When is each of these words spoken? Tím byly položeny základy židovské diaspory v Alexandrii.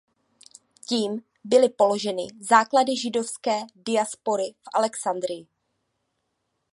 Tím 0.87 1.21
byly 1.43 1.69
položeny 1.69 2.21
základy 2.39 2.97
židovské 2.97 3.61
diaspory 3.75 4.53
v 4.59 4.69
Alexandrii. 4.75 5.47